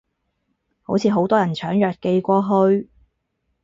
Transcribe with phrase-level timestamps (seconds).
[0.81, 2.89] 好似好多人搶藥寄過去